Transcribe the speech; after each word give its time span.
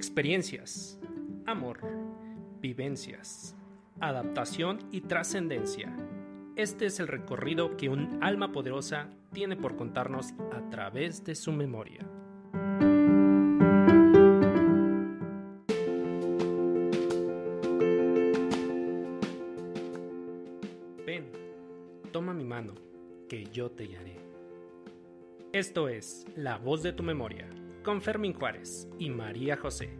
Experiencias, 0.00 0.98
amor, 1.44 1.80
vivencias, 2.62 3.54
adaptación 4.00 4.78
y 4.90 5.02
trascendencia. 5.02 5.94
Este 6.56 6.86
es 6.86 7.00
el 7.00 7.06
recorrido 7.06 7.76
que 7.76 7.90
un 7.90 8.18
alma 8.24 8.50
poderosa 8.50 9.10
tiene 9.34 9.56
por 9.56 9.76
contarnos 9.76 10.32
a 10.54 10.70
través 10.70 11.22
de 11.24 11.34
su 11.34 11.52
memoria. 11.52 12.00
Ven, 21.04 21.30
toma 22.10 22.32
mi 22.32 22.44
mano, 22.44 22.72
que 23.28 23.44
yo 23.52 23.70
te 23.70 23.84
guiaré. 23.84 24.16
Esto 25.52 25.90
es 25.90 26.24
La 26.36 26.56
Voz 26.56 26.82
de 26.82 26.94
tu 26.94 27.02
Memoria, 27.02 27.50
con 27.90 28.02
Fermín 28.02 28.34
Juárez 28.34 28.86
y 29.00 29.10
María 29.10 29.56
José. 29.56 29.90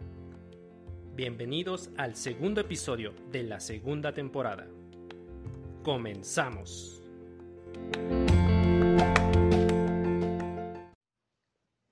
Bienvenidos 1.13 1.89
al 1.97 2.15
segundo 2.15 2.61
episodio 2.61 3.13
de 3.33 3.43
la 3.43 3.59
segunda 3.59 4.13
temporada. 4.13 4.65
Comenzamos. 5.83 7.03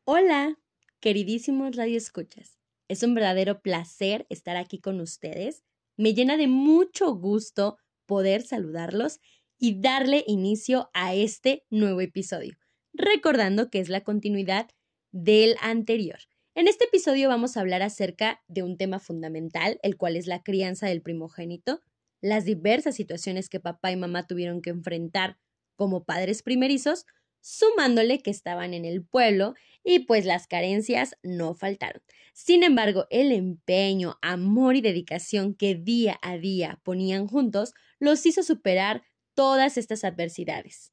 Hola, 0.05 0.57
queridísimos 1.01 1.75
radioescuchas. 1.75 2.61
Es 2.87 3.03
un 3.03 3.13
verdadero 3.13 3.61
placer 3.61 4.25
estar 4.29 4.55
aquí 4.55 4.79
con 4.79 5.01
ustedes. 5.01 5.65
Me 5.97 6.13
llena 6.13 6.37
de 6.37 6.47
mucho 6.47 7.13
gusto 7.13 7.77
poder 8.05 8.43
saludarlos 8.43 9.19
y 9.57 9.81
darle 9.81 10.23
inicio 10.27 10.89
a 10.93 11.13
este 11.13 11.65
nuevo 11.69 11.99
episodio, 11.99 12.55
recordando 12.93 13.69
que 13.69 13.81
es 13.81 13.89
la 13.89 14.05
continuidad 14.05 14.69
del 15.11 15.55
anterior. 15.61 16.19
En 16.55 16.67
este 16.67 16.85
episodio 16.85 17.29
vamos 17.29 17.55
a 17.55 17.61
hablar 17.61 17.81
acerca 17.81 18.41
de 18.47 18.63
un 18.63 18.77
tema 18.77 18.99
fundamental, 18.99 19.79
el 19.83 19.97
cual 19.97 20.15
es 20.15 20.27
la 20.27 20.43
crianza 20.43 20.87
del 20.87 21.01
primogénito, 21.01 21.81
las 22.21 22.45
diversas 22.45 22.95
situaciones 22.95 23.49
que 23.49 23.59
papá 23.59 23.91
y 23.91 23.95
mamá 23.95 24.27
tuvieron 24.27 24.61
que 24.61 24.71
enfrentar 24.71 25.37
como 25.75 26.03
padres 26.03 26.43
primerizos, 26.43 27.05
sumándole 27.41 28.19
que 28.19 28.31
estaban 28.31 28.73
en 28.73 28.83
el 28.83 29.05
pueblo 29.05 29.53
y 29.83 29.99
pues 29.99 30.25
las 30.25 30.47
carencias 30.47 31.15
no 31.23 31.53
faltaron. 31.53 32.01
Sin 32.33 32.63
embargo, 32.63 33.07
el 33.09 33.31
empeño, 33.31 34.17
amor 34.21 34.75
y 34.75 34.81
dedicación 34.81 35.55
que 35.55 35.75
día 35.75 36.19
a 36.21 36.37
día 36.37 36.81
ponían 36.83 37.27
juntos 37.27 37.73
los 37.99 38.25
hizo 38.25 38.43
superar 38.43 39.03
todas 39.33 39.77
estas 39.77 40.03
adversidades. 40.03 40.91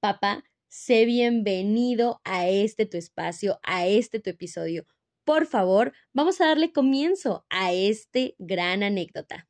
Papá, 0.00 0.44
sé 0.72 1.04
bienvenido 1.04 2.22
a 2.24 2.48
este 2.48 2.86
tu 2.86 2.96
espacio, 2.96 3.60
a 3.62 3.86
este 3.86 4.20
tu 4.20 4.30
episodio. 4.30 4.86
Por 5.22 5.46
favor, 5.46 5.92
vamos 6.14 6.40
a 6.40 6.46
darle 6.46 6.72
comienzo 6.72 7.44
a 7.50 7.74
este 7.74 8.36
gran 8.38 8.82
anécdota. 8.82 9.46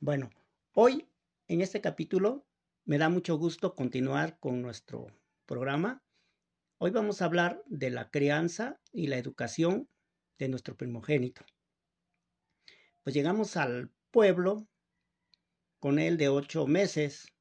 Bueno, 0.00 0.30
hoy 0.72 1.06
en 1.46 1.60
este 1.60 1.80
capítulo 1.80 2.44
me 2.84 2.98
da 2.98 3.08
mucho 3.08 3.38
gusto 3.38 3.76
continuar 3.76 4.40
con 4.40 4.60
nuestro 4.62 5.06
programa. 5.46 6.02
Hoy 6.78 6.90
vamos 6.90 7.22
a 7.22 7.26
hablar 7.26 7.62
de 7.66 7.90
la 7.90 8.10
crianza 8.10 8.80
y 8.92 9.06
la 9.06 9.16
educación 9.16 9.88
de 10.38 10.48
nuestro 10.48 10.76
primogénito. 10.76 11.44
Pues 13.04 13.14
llegamos 13.14 13.56
al 13.56 13.92
pueblo 14.10 14.66
con 15.78 16.00
él 16.00 16.16
de 16.16 16.30
ocho 16.30 16.66
meses. 16.66 17.32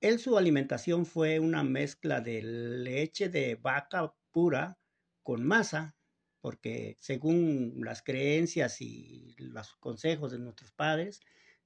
Él 0.00 0.18
su 0.18 0.38
alimentación 0.38 1.04
fue 1.04 1.40
una 1.40 1.62
mezcla 1.62 2.20
de 2.20 2.42
leche 2.42 3.28
de 3.28 3.56
vaca 3.56 4.14
pura 4.30 4.78
con 5.22 5.44
masa, 5.44 5.94
porque 6.40 6.96
según 7.00 7.80
las 7.84 8.02
creencias 8.02 8.80
y 8.80 9.34
los 9.38 9.74
consejos 9.76 10.32
de 10.32 10.38
nuestros 10.38 10.72
padres, 10.72 11.20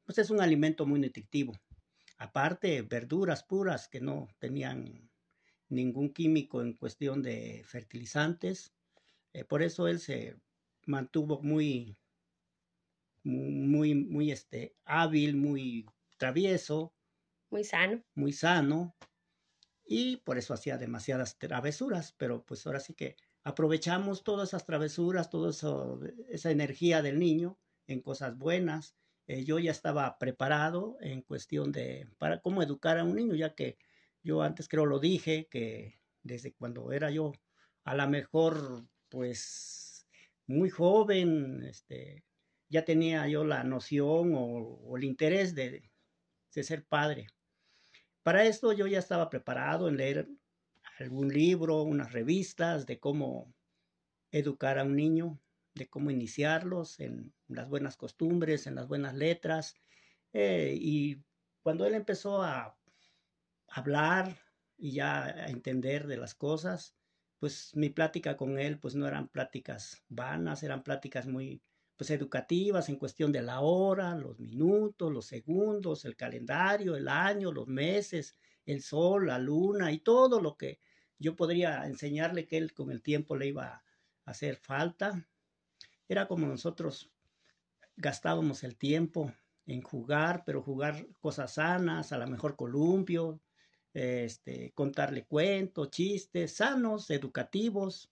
pues 0.04 0.18
es 0.18 0.30
un 0.30 0.40
alimento 0.40 0.84
muy 0.84 0.98
nutritivo. 0.98 1.52
Aparte, 2.18 2.82
verduras 2.82 3.44
puras 3.44 3.88
que 3.88 4.00
no 4.00 4.28
tenían 4.40 5.10
ningún 5.68 6.12
químico 6.12 6.60
en 6.60 6.74
cuestión 6.74 7.22
de 7.22 7.62
fertilizantes. 7.64 8.74
Eh, 9.32 9.44
por 9.44 9.62
eso 9.62 9.86
él 9.86 10.00
se 10.00 10.36
mantuvo 10.86 11.40
muy 11.40 11.96
muy, 13.22 13.94
muy 13.94 14.30
este, 14.30 14.76
hábil, 14.84 15.36
muy 15.36 15.86
travieso. 16.18 16.92
Muy 17.54 17.62
sano. 17.62 18.02
Muy 18.16 18.32
sano. 18.32 18.96
Y 19.86 20.16
por 20.16 20.38
eso 20.38 20.54
hacía 20.54 20.76
demasiadas 20.76 21.38
travesuras, 21.38 22.12
pero 22.18 22.44
pues 22.44 22.66
ahora 22.66 22.80
sí 22.80 22.94
que 22.94 23.14
aprovechamos 23.44 24.24
todas 24.24 24.48
esas 24.48 24.66
travesuras, 24.66 25.30
toda 25.30 25.52
esa 26.28 26.50
energía 26.50 27.00
del 27.00 27.20
niño 27.20 27.56
en 27.86 28.00
cosas 28.00 28.36
buenas. 28.36 28.96
Eh, 29.28 29.44
yo 29.44 29.60
ya 29.60 29.70
estaba 29.70 30.18
preparado 30.18 30.96
en 31.00 31.22
cuestión 31.22 31.70
de 31.70 32.08
para 32.18 32.40
cómo 32.40 32.60
educar 32.60 32.98
a 32.98 33.04
un 33.04 33.14
niño, 33.14 33.36
ya 33.36 33.54
que 33.54 33.78
yo 34.24 34.42
antes 34.42 34.66
creo 34.66 34.84
lo 34.84 34.98
dije, 34.98 35.46
que 35.48 36.00
desde 36.24 36.54
cuando 36.54 36.90
era 36.90 37.12
yo 37.12 37.30
a 37.84 37.94
lo 37.94 38.08
mejor 38.08 38.84
pues 39.08 40.08
muy 40.48 40.70
joven, 40.70 41.62
este, 41.62 42.24
ya 42.68 42.84
tenía 42.84 43.28
yo 43.28 43.44
la 43.44 43.62
noción 43.62 44.32
o, 44.34 44.96
el 44.96 45.04
interés 45.04 45.54
de, 45.54 45.88
ser 46.50 46.84
padre. 46.84 47.28
Para 48.24 48.44
esto 48.44 48.72
yo 48.72 48.86
ya 48.86 48.98
estaba 48.98 49.28
preparado 49.28 49.86
en 49.86 49.98
leer 49.98 50.26
algún 50.98 51.28
libro, 51.28 51.82
unas 51.82 52.12
revistas 52.12 52.86
de 52.86 52.98
cómo 52.98 53.54
educar 54.30 54.78
a 54.78 54.84
un 54.84 54.96
niño, 54.96 55.38
de 55.74 55.88
cómo 55.90 56.10
iniciarlos 56.10 57.00
en 57.00 57.34
las 57.48 57.68
buenas 57.68 57.98
costumbres, 57.98 58.66
en 58.66 58.76
las 58.76 58.88
buenas 58.88 59.14
letras. 59.14 59.74
Eh, 60.32 60.74
y 60.74 61.22
cuando 61.62 61.84
él 61.84 61.94
empezó 61.94 62.42
a 62.42 62.78
hablar 63.68 64.38
y 64.78 64.92
ya 64.92 65.24
a 65.24 65.48
entender 65.48 66.06
de 66.06 66.16
las 66.16 66.34
cosas, 66.34 66.96
pues 67.38 67.76
mi 67.76 67.90
plática 67.90 68.38
con 68.38 68.58
él 68.58 68.78
pues 68.78 68.94
no 68.94 69.06
eran 69.06 69.28
pláticas 69.28 70.02
vanas, 70.08 70.62
eran 70.62 70.82
pláticas 70.82 71.26
muy 71.26 71.62
pues 71.96 72.10
educativas 72.10 72.88
en 72.88 72.96
cuestión 72.96 73.30
de 73.32 73.42
la 73.42 73.60
hora, 73.60 74.14
los 74.14 74.38
minutos, 74.38 75.12
los 75.12 75.26
segundos, 75.26 76.04
el 76.04 76.16
calendario, 76.16 76.96
el 76.96 77.08
año, 77.08 77.52
los 77.52 77.68
meses, 77.68 78.36
el 78.66 78.82
sol, 78.82 79.26
la 79.26 79.38
luna 79.38 79.92
y 79.92 79.98
todo 79.98 80.40
lo 80.40 80.56
que 80.56 80.80
yo 81.18 81.36
podría 81.36 81.86
enseñarle 81.86 82.46
que 82.46 82.56
él 82.56 82.72
con 82.72 82.90
el 82.90 83.02
tiempo 83.02 83.36
le 83.36 83.48
iba 83.48 83.66
a 83.66 83.84
hacer 84.24 84.56
falta. 84.56 85.26
Era 86.08 86.26
como 86.26 86.46
nosotros 86.46 87.10
gastábamos 87.96 88.64
el 88.64 88.76
tiempo 88.76 89.32
en 89.66 89.82
jugar, 89.82 90.42
pero 90.44 90.62
jugar 90.62 91.06
cosas 91.20 91.54
sanas, 91.54 92.12
a 92.12 92.18
lo 92.18 92.26
mejor 92.26 92.56
columpio, 92.56 93.40
este, 93.92 94.72
contarle 94.72 95.24
cuentos, 95.24 95.90
chistes 95.90 96.56
sanos, 96.56 97.10
educativos. 97.10 98.10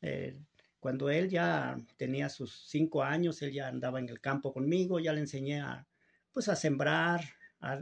Eh, 0.00 0.40
cuando 0.80 1.10
él 1.10 1.28
ya 1.28 1.76
tenía 1.96 2.28
sus 2.28 2.68
cinco 2.68 3.02
años, 3.02 3.42
él 3.42 3.52
ya 3.52 3.68
andaba 3.68 3.98
en 3.98 4.08
el 4.08 4.20
campo 4.20 4.52
conmigo, 4.52 5.00
ya 5.00 5.12
le 5.12 5.20
enseñé 5.20 5.60
a, 5.60 5.88
pues 6.32 6.48
a 6.48 6.56
sembrar, 6.56 7.22
a 7.60 7.80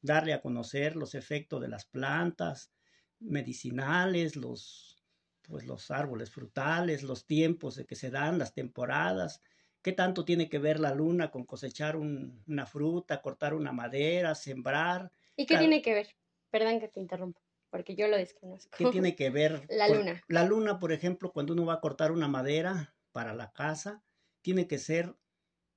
darle 0.00 0.32
a 0.32 0.40
conocer 0.40 0.96
los 0.96 1.14
efectos 1.14 1.60
de 1.60 1.68
las 1.68 1.84
plantas 1.84 2.72
medicinales, 3.18 4.36
los, 4.36 5.02
pues 5.42 5.66
los 5.66 5.90
árboles 5.90 6.30
frutales, 6.30 7.02
los 7.02 7.26
tiempos 7.26 7.74
de 7.74 7.86
que 7.86 7.96
se 7.96 8.10
dan, 8.10 8.38
las 8.38 8.54
temporadas, 8.54 9.42
qué 9.82 9.92
tanto 9.92 10.24
tiene 10.24 10.48
que 10.48 10.58
ver 10.58 10.78
la 10.78 10.94
luna 10.94 11.30
con 11.30 11.44
cosechar 11.44 11.96
una 11.96 12.66
fruta, 12.66 13.20
cortar 13.20 13.54
una 13.54 13.72
madera, 13.72 14.34
sembrar. 14.34 15.12
¿Y 15.36 15.46
qué 15.46 15.56
tiene 15.58 15.82
que 15.82 15.94
ver? 15.94 16.16
Perdón 16.50 16.80
que 16.80 16.88
te 16.88 17.00
interrumpa 17.00 17.40
porque 17.70 17.94
yo 17.94 18.08
lo 18.08 18.16
desconozco. 18.16 18.76
¿Qué 18.76 18.86
tiene 18.86 19.16
que 19.16 19.30
ver? 19.30 19.62
La 19.68 19.88
luna. 19.88 20.22
La 20.28 20.44
luna, 20.44 20.78
por 20.78 20.92
ejemplo, 20.92 21.32
cuando 21.32 21.52
uno 21.52 21.66
va 21.66 21.74
a 21.74 21.80
cortar 21.80 22.12
una 22.12 22.28
madera 22.28 22.94
para 23.12 23.34
la 23.34 23.52
casa, 23.52 24.02
tiene 24.42 24.66
que 24.66 24.78
ser 24.78 25.16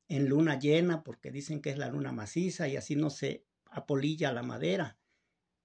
en 0.07 0.27
luna 0.27 0.59
llena, 0.59 1.03
porque 1.03 1.31
dicen 1.31 1.61
que 1.61 1.69
es 1.69 1.77
la 1.77 1.87
luna 1.87 2.11
maciza 2.11 2.67
y 2.67 2.75
así 2.75 2.95
no 2.95 3.09
se 3.09 3.45
apolilla 3.65 4.33
la 4.33 4.43
madera. 4.43 4.99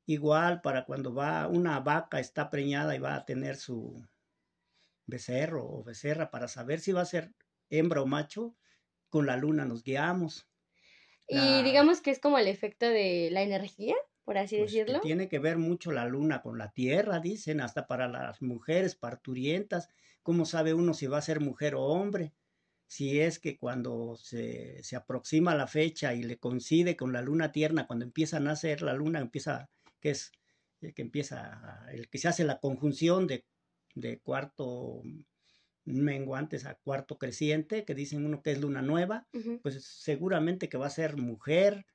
Igual 0.06 0.60
para 0.60 0.84
cuando 0.84 1.12
va 1.12 1.48
una 1.48 1.80
vaca 1.80 2.20
está 2.20 2.48
preñada 2.48 2.94
y 2.94 3.00
va 3.00 3.16
a 3.16 3.24
tener 3.24 3.56
su 3.56 4.06
becerro 5.04 5.66
o 5.66 5.82
becerra 5.82 6.30
para 6.30 6.46
saber 6.46 6.80
si 6.80 6.92
va 6.92 7.00
a 7.00 7.06
ser 7.06 7.34
hembra 7.70 8.02
o 8.02 8.06
macho, 8.06 8.56
con 9.08 9.26
la 9.26 9.36
luna 9.36 9.64
nos 9.64 9.82
guiamos. 9.82 10.48
Y 11.28 11.62
digamos 11.64 12.00
que 12.00 12.12
es 12.12 12.20
como 12.20 12.38
el 12.38 12.46
efecto 12.46 12.86
de 12.86 13.30
la 13.32 13.42
energía 13.42 13.96
por 14.26 14.38
así 14.38 14.56
pues, 14.56 14.72
decirlo. 14.72 15.00
tiene 15.00 15.28
que 15.28 15.38
ver 15.38 15.56
mucho 15.56 15.92
la 15.92 16.04
luna 16.04 16.42
con 16.42 16.58
la 16.58 16.72
tierra, 16.72 17.20
dicen, 17.20 17.60
hasta 17.60 17.86
para 17.86 18.08
las 18.08 18.42
mujeres 18.42 18.94
parturientas. 18.96 19.88
¿Cómo 20.22 20.44
sabe 20.44 20.74
uno 20.74 20.92
si 20.94 21.06
va 21.06 21.18
a 21.18 21.22
ser 21.22 21.40
mujer 21.40 21.76
o 21.76 21.82
hombre? 21.84 22.34
Si 22.88 23.20
es 23.20 23.38
que 23.38 23.56
cuando 23.56 24.16
se, 24.16 24.82
se 24.82 24.96
aproxima 24.96 25.54
la 25.54 25.68
fecha 25.68 26.12
y 26.12 26.24
le 26.24 26.38
coincide 26.38 26.96
con 26.96 27.12
la 27.12 27.22
luna 27.22 27.52
tierna, 27.52 27.86
cuando 27.86 28.04
empieza 28.04 28.36
a 28.36 28.40
nacer 28.40 28.82
la 28.82 28.94
luna, 28.94 29.20
empieza, 29.20 29.70
que 30.00 30.10
es 30.10 30.32
el 30.80 30.92
que 30.92 31.02
empieza, 31.02 31.86
el 31.92 32.08
que 32.08 32.18
se 32.18 32.28
hace 32.28 32.44
la 32.44 32.58
conjunción 32.58 33.26
de, 33.26 33.46
de 33.94 34.20
cuarto 34.20 35.02
menguantes 35.84 36.66
a 36.66 36.74
cuarto 36.74 37.16
creciente, 37.16 37.84
que 37.84 37.94
dicen 37.94 38.26
uno 38.26 38.42
que 38.42 38.50
es 38.50 38.60
luna 38.60 38.82
nueva, 38.82 39.28
pues 39.62 39.84
seguramente 39.84 40.68
que 40.68 40.78
va 40.78 40.86
a 40.86 40.90
ser 40.90 41.16
mujer 41.16 41.86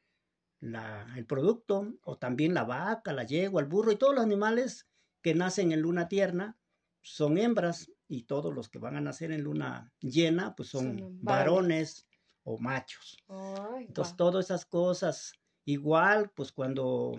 la, 0.61 1.11
el 1.17 1.25
producto, 1.25 1.95
o 2.03 2.17
también 2.17 2.53
la 2.53 2.63
vaca, 2.63 3.13
la 3.13 3.23
yegua, 3.25 3.61
el 3.61 3.67
burro 3.67 3.91
y 3.91 3.97
todos 3.97 4.15
los 4.15 4.23
animales 4.23 4.87
que 5.21 5.35
nacen 5.35 5.71
en 5.71 5.81
luna 5.81 6.07
tierna 6.07 6.57
son 7.01 7.37
hembras 7.37 7.91
y 8.07 8.23
todos 8.23 8.53
los 8.53 8.69
que 8.69 8.79
van 8.79 8.95
a 8.95 9.01
nacer 9.01 9.31
en 9.31 9.41
luna 9.43 9.91
llena 9.99 10.55
pues 10.55 10.69
son, 10.69 10.99
Son 10.99 11.19
varones. 11.23 12.07
o 12.43 12.57
machos. 12.59 13.17
Ay, 13.27 13.85
Entonces, 13.87 14.15
todas 14.15 14.45
esas 14.45 14.65
cosas, 14.65 15.33
igual, 15.65 16.31
pues 16.35 16.51
cuando, 16.51 17.17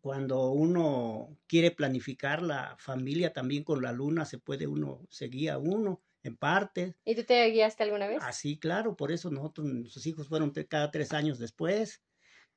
cuando 0.00 0.50
uno 0.50 1.38
quiere 1.46 1.70
planificar 1.70 2.42
la 2.42 2.76
familia 2.78 3.32
también 3.32 3.64
con 3.64 3.82
la 3.82 3.92
luna, 3.92 4.24
se 4.24 4.38
puede 4.38 4.66
uno, 4.66 5.06
se 5.08 5.28
guía 5.28 5.58
uno 5.58 6.03
en 6.24 6.36
parte. 6.36 6.96
¿Y 7.04 7.14
tú 7.14 7.24
te 7.24 7.44
guiaste 7.50 7.84
alguna 7.84 8.08
vez? 8.08 8.18
Así, 8.22 8.58
claro, 8.58 8.96
por 8.96 9.12
eso 9.12 9.30
nosotros, 9.30 9.66
nuestros 9.68 10.06
hijos 10.06 10.28
fueron 10.28 10.50
cada 10.68 10.90
tres 10.90 11.12
años 11.12 11.38
después. 11.38 12.02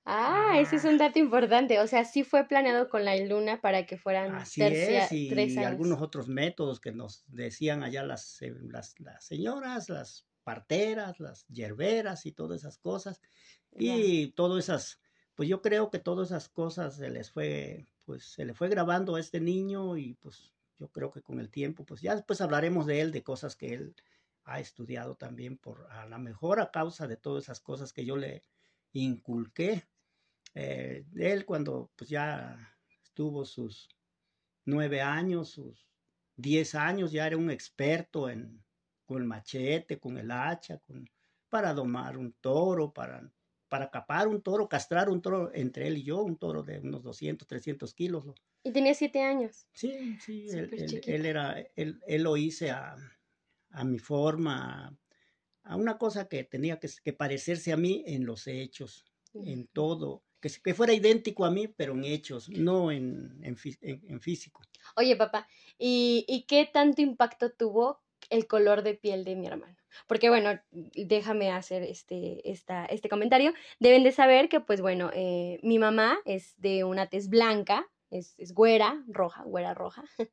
Ah, 0.05 0.57
ese 0.59 0.77
es 0.77 0.85
un 0.85 0.97
dato 0.97 1.19
importante. 1.19 1.79
O 1.81 1.87
sea, 1.87 2.05
sí 2.05 2.23
fue 2.23 2.47
planeado 2.47 2.87
con 2.89 3.03
la 3.03 3.15
luna 3.17 3.59
para 3.59 3.85
que 3.85 3.97
fueran 3.97 4.35
Así 4.35 4.61
tercia- 4.61 5.03
es, 5.05 5.11
y 5.11 5.27
tres 5.29 5.57
años. 5.57 5.67
algunos 5.67 6.01
otros 6.01 6.29
métodos 6.29 6.79
que 6.79 6.93
nos 6.93 7.25
decían 7.27 7.83
allá 7.83 8.03
las, 8.03 8.41
eh, 8.41 8.53
las, 8.61 8.97
las 8.99 9.25
señoras, 9.25 9.89
las 9.89 10.25
parteras, 10.43 11.19
las 11.19 11.45
yerberas 11.49 12.25
y 12.25 12.31
todas 12.31 12.61
esas 12.61 12.77
cosas. 12.77 13.21
Y 13.77 14.31
todas 14.31 14.63
esas, 14.63 15.01
pues 15.35 15.49
yo 15.49 15.61
creo 15.61 15.89
que 15.89 15.99
todas 15.99 16.29
esas 16.29 16.47
cosas 16.47 16.95
se 16.95 17.09
les 17.09 17.29
fue, 17.29 17.85
pues 18.05 18.23
se 18.31 18.45
le 18.45 18.53
fue 18.53 18.69
grabando 18.69 19.15
a 19.15 19.19
este 19.19 19.41
niño 19.41 19.97
y 19.97 20.13
pues 20.15 20.53
yo 20.79 20.89
creo 20.89 21.11
que 21.11 21.21
con 21.21 21.39
el 21.39 21.49
tiempo, 21.49 21.85
pues 21.85 22.01
ya 22.01 22.15
después 22.15 22.41
hablaremos 22.41 22.85
de 22.85 23.01
él, 23.01 23.11
de 23.11 23.23
cosas 23.23 23.55
que 23.55 23.73
él 23.73 23.95
ha 24.43 24.59
estudiado 24.59 25.15
también 25.15 25.57
por, 25.57 25.87
a 25.91 26.05
la 26.07 26.17
mejor 26.17 26.59
a 26.59 26.71
causa 26.71 27.07
de 27.07 27.17
todas 27.17 27.45
esas 27.45 27.59
cosas 27.59 27.93
que 27.93 28.05
yo 28.05 28.15
le 28.17 28.43
inculqué. 28.93 29.87
Eh, 30.55 31.05
él 31.15 31.45
cuando 31.45 31.91
pues 31.95 32.09
ya 32.09 32.57
tuvo 33.13 33.45
sus 33.45 33.89
nueve 34.65 35.01
años, 35.01 35.49
sus 35.49 35.87
diez 36.35 36.75
años, 36.75 37.11
ya 37.11 37.27
era 37.27 37.37
un 37.37 37.49
experto 37.51 38.29
en, 38.29 38.63
con 39.05 39.17
el 39.21 39.25
machete, 39.27 39.99
con 39.99 40.17
el 40.17 40.31
hacha, 40.31 40.77
con, 40.79 41.09
para 41.49 41.73
domar 41.73 42.17
un 42.17 42.33
toro, 42.33 42.93
para, 42.93 43.31
para 43.69 43.89
capar 43.89 44.27
un 44.27 44.41
toro, 44.41 44.67
castrar 44.69 45.09
un 45.09 45.21
toro 45.21 45.51
entre 45.53 45.87
él 45.87 45.97
y 45.97 46.03
yo, 46.03 46.21
un 46.21 46.37
toro 46.37 46.63
de 46.63 46.79
unos 46.79 47.03
200, 47.03 47.47
300 47.47 47.93
kilos. 47.93 48.25
lo- 48.25 48.35
Y 48.67 48.71
tenía 48.73 48.93
siete 48.93 49.21
años. 49.21 49.65
Sí, 49.73 50.17
sí, 50.19 50.49
él, 50.49 50.73
él- 50.75 51.03
él 51.05 51.25
era, 51.25 51.57
él, 51.75 52.01
él 52.05 52.23
lo 52.23 52.35
hice 52.35 52.71
a, 52.71 52.95
a 53.71 53.83
mi 53.85 53.97
forma, 53.97 54.97
a 55.63 55.75
una 55.77 55.97
cosa 55.97 56.27
que 56.27 56.43
tenía 56.43 56.79
que, 56.79 56.89
que 57.03 57.13
parecerse 57.13 57.71
a 57.71 57.77
mí 57.77 58.03
en 58.07 58.25
los 58.25 58.47
hechos, 58.47 59.05
en 59.33 59.67
todo, 59.67 60.25
que, 60.41 60.49
que 60.63 60.73
fuera 60.73 60.93
idéntico 60.93 61.45
a 61.45 61.51
mí, 61.51 61.67
pero 61.69 61.93
en 61.93 62.03
hechos, 62.03 62.49
no 62.49 62.91
en, 62.91 63.39
en- 63.43 63.57
en 63.81 64.21
físico. 64.21 64.61
Oye, 64.95 65.15
papá, 65.15 65.47
¿y, 65.77 66.25
¿y 66.27 66.43
qué 66.43 66.65
tanto 66.71 67.01
impacto 67.01 67.51
tuvo 67.51 68.01
el 68.29 68.47
color 68.47 68.83
de 68.83 68.95
piel 68.95 69.23
de 69.23 69.35
mi 69.35 69.47
hermano? 69.47 69.77
Porque, 70.07 70.29
bueno, 70.29 70.59
déjame 70.71 71.51
hacer 71.51 71.83
este, 71.83 72.49
esta, 72.51 72.85
este 72.85 73.09
comentario. 73.09 73.53
Deben 73.79 74.03
de 74.03 74.11
saber 74.11 74.49
que, 74.49 74.59
pues, 74.59 74.81
bueno, 74.81 75.09
eh, 75.13 75.59
mi 75.63 75.79
mamá 75.79 76.19
es 76.25 76.53
de 76.59 76.83
una 76.83 77.07
tez 77.07 77.29
blanca, 77.29 77.87
es, 78.09 78.35
es 78.37 78.53
güera, 78.53 79.03
roja, 79.07 79.43
güera 79.43 79.73
roja. 79.73 80.03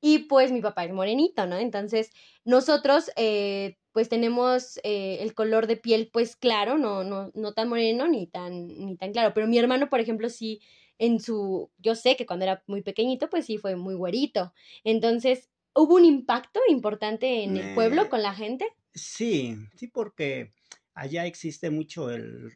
Y 0.00 0.20
pues 0.20 0.52
mi 0.52 0.60
papá 0.60 0.84
es 0.84 0.92
morenito, 0.92 1.46
¿no? 1.46 1.56
Entonces, 1.56 2.12
nosotros, 2.44 3.10
eh, 3.16 3.78
pues 3.90 4.08
tenemos 4.08 4.78
eh, 4.84 5.18
el 5.22 5.34
color 5.34 5.66
de 5.66 5.76
piel, 5.76 6.08
pues 6.12 6.36
claro, 6.36 6.78
no, 6.78 7.02
no, 7.02 7.32
no 7.34 7.52
tan 7.52 7.68
moreno 7.68 8.06
ni 8.06 8.28
tan, 8.28 8.68
ni 8.68 8.96
tan 8.96 9.12
claro. 9.12 9.34
Pero 9.34 9.48
mi 9.48 9.58
hermano, 9.58 9.90
por 9.90 9.98
ejemplo, 9.98 10.28
sí, 10.28 10.60
en 10.98 11.20
su, 11.20 11.70
yo 11.78 11.94
sé 11.94 12.16
que 12.16 12.26
cuando 12.26 12.44
era 12.44 12.62
muy 12.66 12.82
pequeñito, 12.82 13.28
pues 13.28 13.46
sí 13.46 13.58
fue 13.58 13.74
muy 13.74 13.94
güerito. 13.94 14.52
Entonces, 14.84 15.48
¿hubo 15.74 15.96
un 15.96 16.04
impacto 16.04 16.60
importante 16.68 17.42
en 17.42 17.56
el 17.56 17.74
pueblo 17.74 18.08
con 18.08 18.22
la 18.22 18.34
gente? 18.34 18.68
Sí, 18.94 19.56
sí, 19.76 19.88
porque 19.88 20.52
allá 20.94 21.26
existe 21.26 21.70
mucho 21.70 22.10
el, 22.10 22.52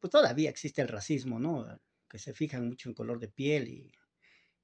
pues 0.00 0.10
todavía 0.10 0.50
existe 0.50 0.82
el 0.82 0.88
racismo, 0.88 1.38
¿no? 1.38 1.66
Se 2.18 2.34
fijan 2.34 2.68
mucho 2.68 2.88
en 2.88 2.94
color 2.94 3.18
de 3.20 3.28
piel 3.28 3.68
y, 3.68 3.92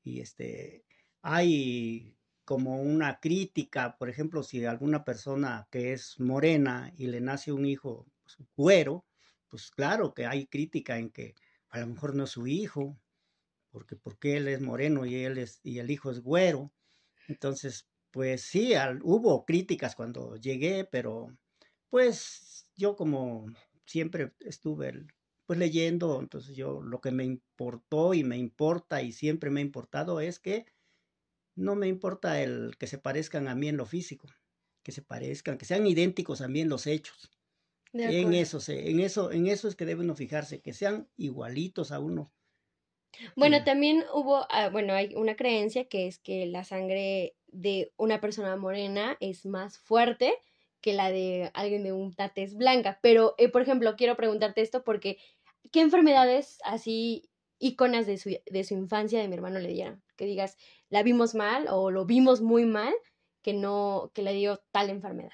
y 0.02 0.20
este, 0.20 0.84
hay 1.22 2.16
como 2.44 2.82
una 2.82 3.20
crítica, 3.20 3.96
por 3.98 4.08
ejemplo, 4.10 4.42
si 4.42 4.64
alguna 4.64 5.04
persona 5.04 5.68
que 5.70 5.92
es 5.92 6.18
morena 6.20 6.92
y 6.96 7.06
le 7.08 7.20
nace 7.20 7.52
un 7.52 7.66
hijo 7.66 8.08
pues, 8.24 8.36
güero, 8.56 9.06
pues 9.48 9.70
claro 9.70 10.14
que 10.14 10.26
hay 10.26 10.46
crítica 10.46 10.98
en 10.98 11.10
que 11.10 11.34
a 11.70 11.80
lo 11.80 11.86
mejor 11.88 12.14
no 12.14 12.24
es 12.24 12.30
su 12.30 12.46
hijo, 12.46 13.00
porque 13.70 13.96
porque 13.96 14.36
él 14.36 14.48
es 14.48 14.60
moreno 14.60 15.06
y 15.06 15.16
él 15.16 15.38
es 15.38 15.60
y 15.62 15.78
el 15.78 15.90
hijo 15.90 16.10
es 16.10 16.20
güero. 16.22 16.72
Entonces, 17.28 17.88
pues 18.10 18.42
sí, 18.42 18.74
al- 18.74 19.00
hubo 19.04 19.44
críticas 19.46 19.96
cuando 19.96 20.36
llegué, 20.36 20.84
pero 20.84 21.36
pues 21.90 22.68
yo 22.76 22.96
como 22.96 23.46
siempre 23.86 24.34
estuve 24.40 24.90
el- 24.90 25.08
pues 25.52 25.58
leyendo, 25.60 26.20
entonces 26.20 26.56
yo 26.56 26.82
lo 26.82 27.00
que 27.00 27.10
me 27.12 27.24
importó 27.24 28.14
y 28.14 28.24
me 28.24 28.36
importa 28.38 29.02
y 29.02 29.12
siempre 29.12 29.50
me 29.50 29.60
ha 29.60 29.64
importado 29.64 30.20
es 30.20 30.38
que 30.40 30.66
no 31.56 31.76
me 31.76 31.88
importa 31.88 32.42
el 32.42 32.76
que 32.78 32.86
se 32.88 32.98
parezcan 32.98 33.48
a 33.48 33.54
mí 33.56 33.68
en 33.68 33.76
lo 33.78 33.86
físico, 33.86 34.28
que 34.84 34.92
se 34.92 35.02
parezcan, 35.02 35.58
que 35.58 35.66
sean 35.66 35.86
idénticos 35.86 36.40
a 36.42 36.48
mí 36.48 36.60
en 36.60 36.68
los 36.70 36.86
hechos. 36.88 37.30
En 38.04 38.34
eso, 38.34 38.60
en 38.68 39.00
eso, 39.00 39.32
en 39.32 39.46
eso 39.48 39.68
es 39.68 39.76
que 39.76 39.86
debe 39.86 40.02
uno 40.04 40.16
fijarse, 40.16 40.62
que 40.62 40.74
sean 40.74 41.10
igualitos 41.16 41.92
a 41.92 42.00
uno. 42.00 42.34
Bueno, 43.36 43.62
Sí. 43.62 43.64
también 43.64 44.04
hubo, 44.14 44.46
ah, 44.50 44.68
bueno, 44.70 44.94
hay 44.94 45.14
una 45.14 45.36
creencia 45.36 45.84
que 45.88 46.06
es 46.06 46.18
que 46.18 46.46
la 46.46 46.64
sangre 46.64 47.36
de 47.46 47.92
una 47.96 48.20
persona 48.20 48.56
morena 48.56 49.16
es 49.20 49.44
más 49.46 49.78
fuerte 49.78 50.34
que 50.80 50.92
la 50.94 51.10
de 51.10 51.50
alguien 51.54 51.84
de 51.84 51.92
una 51.92 52.30
tez 52.34 52.54
blanca. 52.56 52.98
Pero, 53.02 53.34
eh, 53.38 53.48
por 53.50 53.62
ejemplo, 53.62 53.94
quiero 53.96 54.16
preguntarte 54.16 54.62
esto 54.62 54.82
porque, 54.84 55.18
¿qué 55.72 55.80
enfermedades 55.80 56.58
así 56.64 57.30
íconas 57.58 58.06
de 58.06 58.18
su, 58.18 58.30
de 58.46 58.64
su 58.64 58.74
infancia 58.74 59.20
de 59.20 59.28
mi 59.28 59.34
hermano 59.34 59.58
le 59.58 59.68
dieron? 59.70 60.02
Que 60.16 60.26
digas, 60.26 60.56
la 60.88 61.02
vimos 61.02 61.34
mal 61.34 61.66
o 61.70 61.90
lo 61.90 62.06
vimos 62.06 62.40
muy 62.42 62.66
mal, 62.66 62.94
que 63.42 63.54
no, 63.54 64.12
que 64.14 64.22
le 64.22 64.32
dio 64.34 64.58
tal 64.72 64.90
enfermedad. 64.90 65.32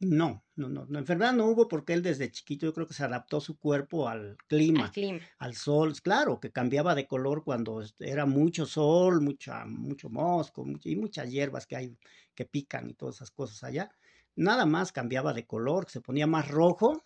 No, 0.00 0.44
no, 0.56 0.68
no, 0.68 0.84
no, 0.86 0.98
enfermedad 0.98 1.32
no 1.32 1.46
hubo 1.46 1.66
porque 1.68 1.94
él 1.94 2.02
desde 2.02 2.30
chiquito 2.30 2.66
yo 2.66 2.74
creo 2.74 2.86
que 2.86 2.94
se 2.94 3.04
adaptó 3.04 3.40
su 3.40 3.58
cuerpo 3.58 4.08
al 4.08 4.36
Al 4.74 4.88
clima, 4.88 4.92
clima. 4.92 5.26
al 5.38 5.54
sol, 5.54 5.94
claro, 6.02 6.40
que 6.40 6.52
cambiaba 6.52 6.94
de 6.94 7.06
color 7.06 7.42
cuando 7.44 7.82
era 8.00 8.26
mucho 8.26 8.66
sol, 8.66 9.22
mucha, 9.22 9.64
mucho 9.64 10.10
mosco 10.10 10.66
y 10.84 10.96
muchas 10.96 11.30
hierbas 11.30 11.66
que 11.66 11.76
hay 11.76 11.98
que 12.34 12.44
pican 12.44 12.90
y 12.90 12.94
todas 12.94 13.16
esas 13.16 13.30
cosas 13.30 13.62
allá. 13.64 13.90
Nada 14.36 14.66
más 14.66 14.92
cambiaba 14.92 15.32
de 15.32 15.46
color, 15.46 15.88
se 15.88 16.00
ponía 16.00 16.26
más 16.26 16.48
rojo 16.48 17.02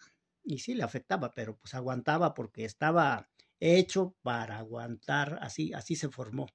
y 0.48 0.58
sí 0.60 0.74
le 0.74 0.82
afectaba, 0.84 1.34
pero 1.34 1.56
pues 1.58 1.74
aguantaba 1.74 2.34
porque 2.34 2.64
estaba 2.64 3.30
hecho 3.60 4.16
para 4.22 4.58
aguantar, 4.58 5.38
así, 5.42 5.72
así 5.74 5.96
se 5.96 6.08
formó. 6.10 6.46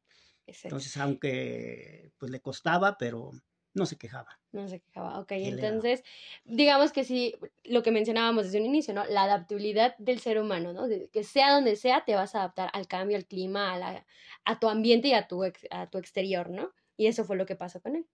Exacto. 0.48 0.86
Entonces, 0.86 0.98
aunque 0.98 2.14
pues 2.18 2.32
le 2.32 2.42
costaba, 2.42 2.98
pero 2.98 3.32
no 3.74 3.86
se 3.86 3.98
quejaba. 3.98 4.42
No 4.52 4.68
se 4.68 4.82
quejaba. 4.82 5.20
Ok, 5.20 5.32
Él 5.42 5.60
era- 5.60 5.84
entonces, 5.84 6.04
digamos 6.46 6.92
que 6.94 7.04
sí, 7.04 7.36
lo 7.64 7.82
que 7.82 7.90
mencionábamos 7.92 8.46
desde 8.46 8.60
un 8.60 8.68
inicio, 8.68 8.94
¿no? 8.94 9.04
La 9.06 9.24
adaptabilidad 9.24 9.96
del 9.98 10.20
ser 10.20 10.40
humano, 10.40 10.74
¿no? 10.74 10.84
Que 11.12 11.24
sea 11.24 11.52
donde 11.54 11.76
sea, 11.76 12.06
te 12.06 12.14
vas 12.14 12.36
a 12.36 12.40
adaptar 12.40 12.70
al 12.74 12.88
cambio, 12.88 13.18
al 13.18 13.26
clima, 13.26 13.74
a, 13.74 13.80
la, 13.80 14.06
a 14.46 14.60
tu 14.60 14.70
ambiente 14.70 15.08
y 15.08 15.14
a 15.14 15.28
tu, 15.28 15.44
ex- 15.44 15.66
a 15.72 15.90
tu 15.90 15.98
exterior, 15.98 16.52
¿no? 16.52 16.72
Y 16.98 17.08
eso 17.08 17.24
fue 17.26 17.36
lo 17.36 17.48
que 17.48 17.56
pasó 17.56 17.82
con 17.82 17.96
él. 17.96 18.08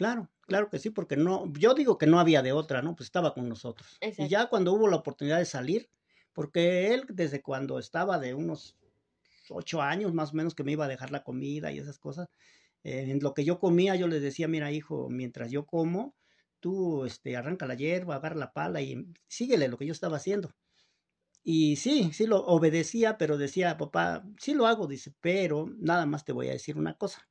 Claro, 0.00 0.30
claro 0.46 0.70
que 0.70 0.78
sí, 0.78 0.88
porque 0.88 1.16
no, 1.18 1.52
yo 1.52 1.74
digo 1.74 1.98
que 1.98 2.06
no 2.06 2.18
había 2.20 2.40
de 2.40 2.52
otra, 2.52 2.80
¿no? 2.80 2.96
Pues 2.96 3.08
estaba 3.08 3.34
con 3.34 3.50
nosotros. 3.50 4.02
Y 4.16 4.28
ya 4.28 4.46
cuando 4.48 4.72
hubo 4.72 4.88
la 4.88 4.96
oportunidad 4.96 5.36
de 5.38 5.44
salir, 5.44 5.90
porque 6.32 6.94
él 6.94 7.04
desde 7.10 7.42
cuando 7.42 7.78
estaba 7.78 8.18
de 8.18 8.32
unos 8.32 8.78
ocho 9.50 9.82
años 9.82 10.14
más 10.14 10.32
o 10.32 10.36
menos 10.36 10.54
que 10.54 10.64
me 10.64 10.72
iba 10.72 10.86
a 10.86 10.88
dejar 10.88 11.10
la 11.10 11.24
comida 11.24 11.72
y 11.72 11.78
esas 11.78 11.98
cosas, 11.98 12.28
eh, 12.84 13.06
en 13.10 13.20
lo 13.20 13.34
que 13.34 13.44
yo 13.44 13.58
comía 13.60 13.96
yo 13.96 14.08
le 14.08 14.20
decía, 14.20 14.48
mira 14.48 14.72
hijo, 14.72 15.08
mientras 15.10 15.50
yo 15.50 15.66
como, 15.66 16.16
tú 16.60 17.04
este, 17.06 17.36
arranca 17.36 17.66
la 17.66 17.74
hierba, 17.74 18.16
agarra 18.16 18.36
la 18.36 18.52
pala 18.52 18.82
y 18.82 19.06
síguele 19.28 19.68
lo 19.68 19.78
que 19.78 19.86
yo 19.86 19.92
estaba 19.92 20.18
haciendo. 20.18 20.52
Y 21.44 21.76
sí, 21.76 22.12
sí 22.14 22.26
lo 22.26 22.44
obedecía, 22.46 23.18
pero 23.18 23.38
decía, 23.38 23.78
papá, 23.78 24.24
sí 24.40 24.54
lo 24.54 24.66
hago, 24.66 24.88
dice, 24.88 25.14
pero 25.20 25.68
nada 25.78 26.06
más 26.06 26.24
te 26.26 26.32
voy 26.32 26.48
a 26.48 26.52
decir 26.52 26.78
una 26.78 26.94
cosa, 26.96 27.29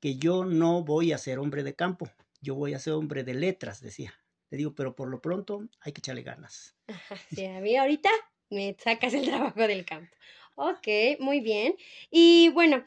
que 0.00 0.16
yo 0.16 0.44
no 0.44 0.82
voy 0.82 1.12
a 1.12 1.18
ser 1.18 1.38
hombre 1.38 1.62
de 1.62 1.74
campo, 1.74 2.08
yo 2.40 2.54
voy 2.54 2.74
a 2.74 2.78
ser 2.78 2.94
hombre 2.94 3.24
de 3.24 3.34
letras, 3.34 3.80
decía. 3.80 4.14
Le 4.50 4.58
digo, 4.58 4.74
pero 4.74 4.94
por 4.94 5.08
lo 5.08 5.20
pronto 5.20 5.68
hay 5.80 5.92
que 5.92 6.00
echarle 6.00 6.22
ganas. 6.22 6.76
Ajá, 6.86 7.16
sí, 7.34 7.44
a 7.46 7.60
mí 7.60 7.76
ahorita 7.76 8.10
me 8.50 8.76
sacas 8.78 9.14
el 9.14 9.26
trabajo 9.26 9.60
del 9.60 9.84
campo. 9.84 10.14
Ok, 10.54 11.18
muy 11.20 11.40
bien. 11.40 11.74
Y 12.10 12.50
bueno, 12.50 12.84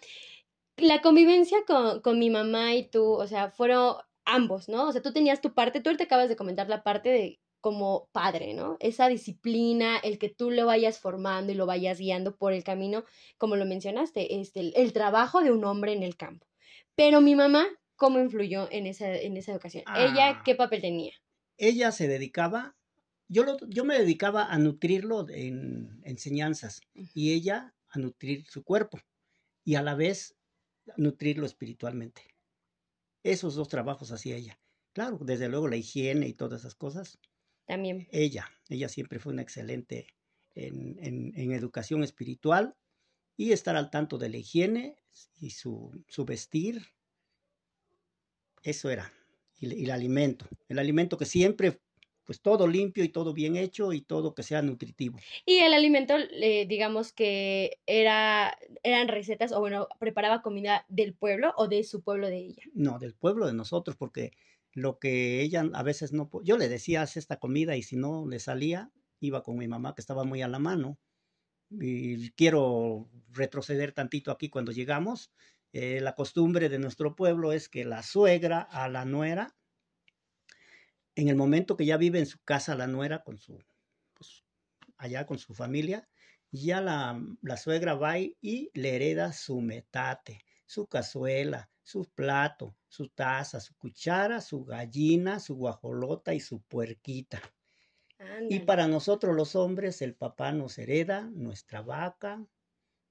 la 0.78 1.01
convivencia 1.01 1.60
con, 1.68 2.01
con 2.01 2.18
mi 2.18 2.30
mamá 2.30 2.74
y 2.74 2.89
tú, 2.89 3.04
o 3.04 3.28
sea, 3.28 3.51
fueron, 3.51 3.98
ambos, 4.30 4.70
¿no? 4.70 4.88
O 4.88 4.92
sea, 4.92 5.01
tú 5.01 5.12
tenías 5.12 5.42
tu 5.42 5.54
parte, 5.54 5.82
tú 5.82 5.96
te 5.98 6.04
acabas 6.04 6.30
de 6.30 6.36
comentar 6.36 6.70
la 6.70 6.84
parte 6.84 7.10
de 7.10 7.39
como 7.62 8.08
padre, 8.13 8.54
¿no? 8.54 8.78
Esa 8.80 9.10
disciplina, 9.10 9.98
el 9.98 10.18
que 10.18 10.30
tú 10.30 10.50
lo 10.51 10.66
vayas 10.66 11.00
formando 11.00 11.51
y 11.51 11.56
lo 11.56 11.66
vayas 11.66 12.00
guiando 12.00 12.38
por 12.38 12.54
el 12.54 12.63
camino, 12.63 13.04
como 13.38 13.58
lo 13.58 13.66
mencionaste, 13.66 14.39
este, 14.39 14.72
el, 14.82 14.94
trabajo 14.94 15.42
de 15.42 15.51
un 15.51 15.66
hombre 15.66 15.92
en 15.94 16.04
el 16.04 16.16
campo. 16.16 16.48
Pero 17.00 17.22
mi 17.22 17.34
mamá, 17.34 17.65
¿cómo 17.96 18.20
influyó 18.20 18.68
en 18.72 18.86
esa, 18.86 19.15
en 19.15 19.38
esa 19.38 19.53
educación? 19.53 19.86
¿Ella 19.96 20.29
Ah. 20.32 20.41
qué 20.44 20.53
papel 20.53 20.82
tenía? 20.82 21.13
Ella 21.58 21.94
se 21.94 22.10
dedicaba, 22.10 22.75
yo, 23.29 23.46
lo- 23.46 23.58
yo 23.70 23.86
me 23.86 23.98
dedicaba 23.98 24.51
a 24.51 24.58
nutrirlo 24.58 25.25
en 25.29 26.01
enseñanzas 26.03 26.82
y 26.94 27.32
ella 27.32 27.74
a 27.88 28.00
nutrir 28.00 28.46
su 28.48 28.65
cuerpo 28.65 29.00
y 29.63 29.75
a 29.75 29.82
la 29.82 29.96
vez 29.96 30.36
nutrirlo 30.98 31.46
espiritualmente. 31.46 32.22
Esos 33.24 33.56
dos 33.56 33.70
trabajos 33.70 34.12
hacía 34.12 34.36
ella. 34.36 34.60
Claro, 34.91 35.20
desde 35.22 35.48
luego 35.48 35.70
la 35.70 35.77
higiene 35.77 36.27
y 36.27 36.34
todas 36.34 36.60
esas 36.62 36.75
cosas. 36.75 37.18
También. 37.65 38.10
Ella, 38.12 38.50
ella 38.68 38.89
siempre 38.89 39.20
fue 39.20 39.32
una 39.32 39.41
excelente 39.41 40.08
en, 40.53 40.98
en- 41.01 41.32
en 41.39 41.51
educación 41.53 42.03
espiritual 42.03 42.75
y 43.39 43.53
estar 43.53 43.77
al 43.77 43.89
tanto 43.89 44.17
de 44.17 44.27
la 44.27 44.36
higiene 44.36 44.98
y 45.39 45.51
su, 45.51 46.03
su 46.10 46.25
vestir. 46.25 46.81
Eso 48.63 48.89
era. 48.89 49.13
Y, 49.62 49.67
el- 49.67 49.74
y 49.79 49.84
el 49.86 49.91
alimento. 49.91 50.46
El 50.67 50.77
alimento 50.77 51.17
que 51.17 51.24
siempre, 51.24 51.79
pues 52.25 52.41
todo 52.41 52.67
limpio 52.67 53.01
y 53.01 53.08
todo 53.10 53.34
bien 53.34 53.55
hecho 53.55 53.93
y 53.93 54.01
todo 54.01 54.36
que 54.36 54.43
sea 54.43 54.62
nutritivo. 54.62 55.19
Y 55.46 55.60
el 55.60 55.74
alimento, 55.74 56.15
eh, 56.17 56.65
digamos 56.67 57.13
que 57.13 57.79
era, 57.86 58.58
eran 58.84 59.08
recetas, 59.08 59.53
o 59.53 59.62
bueno, 59.62 59.88
preparaba 60.00 60.41
comida 60.41 60.86
del 60.89 61.13
pueblo 61.13 61.53
o 61.55 61.69
de 61.69 61.86
su 61.86 62.01
pueblo 62.01 62.27
de 62.27 62.39
ella. 62.39 62.63
No, 62.74 63.00
del 63.00 63.13
pueblo 63.15 63.48
de 63.48 63.53
nosotros, 63.53 63.96
porque 63.96 64.31
lo 64.74 65.00
que 65.00 65.39
ella 65.41 65.63
a 65.74 65.84
veces 65.84 66.12
no... 66.12 66.29
Yo 66.43 66.58
le 66.58 66.67
decía, 66.67 67.03
haz 67.03 67.15
esta 67.15 67.38
comida 67.39 67.77
y 67.77 67.84
si 67.84 67.96
no 67.96 68.27
le 68.27 68.39
salía, 68.39 68.91
iba 69.22 69.43
con 69.43 69.58
mi 69.58 69.69
mamá 69.69 69.96
que 69.96 70.01
estaba 70.01 70.25
muy 70.25 70.41
a 70.41 70.50
la 70.50 70.60
mano. 70.60 71.00
Y 71.70 72.32
quiero 72.32 73.10
retroceder 73.32 73.92
tantito 73.92 74.32
aquí 74.32 74.50
cuando 74.50 74.72
llegamos. 74.72 75.32
eh, 75.72 76.02
la 76.02 76.16
costumbre 76.16 76.68
de 76.68 76.80
nuestro 76.80 77.16
pueblo 77.16 77.52
es 77.54 77.70
que 77.70 77.86
la 77.86 78.02
suegra 78.02 78.62
a 78.62 78.90
la 78.90 79.06
nuera, 79.06 79.56
en 81.16 81.28
el 81.28 81.36
momento 81.36 81.78
que 81.78 81.86
ya 81.86 81.98
vive 81.98 82.18
en 82.20 82.26
su 82.26 82.40
casa 82.40 82.76
la 82.76 82.88
nuera 82.88 83.24
con 83.24 83.38
su, 83.38 83.60
pues, 84.16 84.44
allá 84.98 85.26
con 85.28 85.38
su 85.38 85.54
familia, 85.54 86.10
ya 86.52 86.82
la, 86.82 87.22
la 87.42 87.58
suegra 87.58 87.94
va 87.94 88.18
y- 88.18 88.36
le 88.74 88.96
hereda 88.96 89.32
su 89.34 89.62
metate, 89.62 90.40
su 90.66 90.88
cazuela, 90.88 91.70
su 91.84 92.06
plato, 92.16 92.76
su 92.88 93.10
taza, 93.10 93.60
su 93.60 93.76
cuchara, 93.76 94.42
su 94.42 94.64
gallina, 94.66 95.40
su 95.40 95.56
guajolota 95.56 96.34
y 96.34 96.40
su 96.40 96.62
puerquita. 96.62 97.42
Y 98.48 98.62
para 98.62 98.88
nosotros 98.88 99.36
los 99.36 99.56
hombres, 99.56 100.02
el 100.02 100.16
papá 100.16 100.52
nos 100.52 100.78
hereda 100.78 101.22
nuestra 101.34 101.82
vaca, 101.82 102.46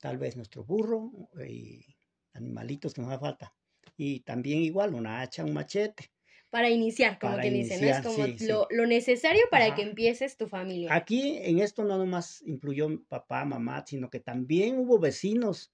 tal 0.00 0.18
vez 0.18 0.36
nuestro 0.36 0.64
burro 0.64 1.12
y 1.48 1.96
animalitos 2.34 2.94
que 2.94 3.02
nos 3.02 3.10
haga 3.10 3.20
falta. 3.20 3.56
Y 3.96 4.20
también 4.20 4.60
igual 4.62 4.94
una 4.94 5.20
hacha, 5.22 5.44
un 5.44 5.54
machete. 5.54 6.12
Para 6.50 6.68
iniciar, 6.70 7.18
como 7.18 7.40
Para 7.40 7.40
que 7.40 7.50
dicen, 7.50 7.80
¿no? 7.80 7.86
Es 7.88 8.00
iniciar, 8.00 8.02
como 8.02 8.26
sí, 8.26 8.38
sí. 8.38 8.38
lo, 8.38 8.66
lo 8.70 8.86
necesario 8.86 9.42
para 9.50 9.72
Ajá. 9.72 9.74
que 9.74 9.82
empieces 9.82 10.36
tu 10.36 10.46
familia. 10.48 10.98
Aquí 10.98 11.38
en 11.38 11.60
esto 11.60 11.84
no 11.84 11.98
nomás 11.98 12.42
influyó 12.42 12.88
papá, 13.08 13.44
mamá, 13.44 13.84
sino 13.86 14.10
que 14.10 14.20
también 14.20 14.78
hubo 14.78 14.98
vecinos 14.98 15.72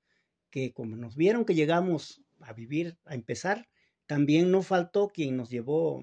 que 0.51 0.73
como 0.73 0.97
nos 0.97 1.17
vieron 1.17 1.45
que 1.45 1.55
llegamos 1.55 2.23
a 2.41 2.53
vivir, 2.53 2.99
a 3.05 3.15
empezar, 3.15 3.69
también 4.07 4.51
no 4.51 4.63
faltó 4.63 5.09
quien 5.09 5.37
nos 5.37 5.51
llevó 5.51 6.03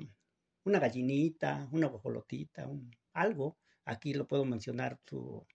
una 0.66 0.80
gallinita, 0.80 1.70
una 1.72 1.88
guajolotita, 1.88 2.68
un- 2.68 2.92
algo. 3.14 3.58
Aquí 3.86 4.14
lo 4.14 4.28
puedo 4.28 4.46
mencionar 4.46 5.00
su, 5.06 5.46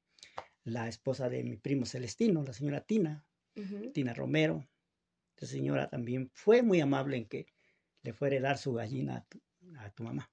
la 0.64 0.88
esposa 0.88 1.28
de 1.28 1.44
mi 1.44 1.56
primo 1.56 1.86
Celestino, 1.86 2.42
la 2.42 2.52
señora 2.52 2.80
Tina. 2.80 3.24
Tina 3.94 4.12
Romero. 4.12 4.68
Esa 5.36 5.46
señora 5.46 5.88
también 5.88 6.30
fue 6.34 6.62
muy 6.62 6.80
amable 6.80 7.16
en 7.16 7.26
que 7.26 7.46
le 8.02 8.12
fuera 8.12 8.36
a 8.36 8.40
dar 8.40 8.58
su 8.58 8.72
gallina 8.74 9.16
a 9.16 9.24
tu, 9.24 9.40
a 9.78 9.90
tu 9.90 10.02
mamá. 10.04 10.30